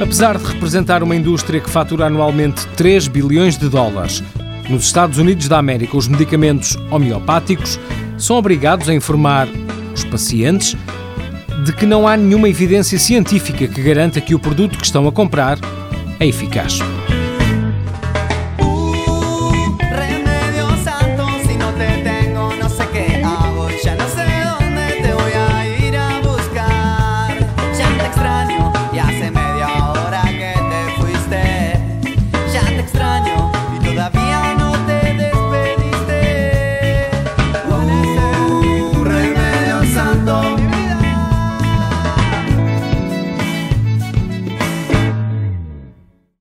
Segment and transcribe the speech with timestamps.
[0.00, 4.22] Apesar de representar uma indústria que fatura anualmente 3 bilhões de dólares,
[4.68, 7.80] nos Estados Unidos da América os medicamentos homeopáticos
[8.18, 9.48] são obrigados a informar
[9.94, 10.76] os pacientes
[11.64, 15.12] de que não há nenhuma evidência científica que garanta que o produto que estão a
[15.12, 15.58] comprar
[16.20, 16.78] é eficaz.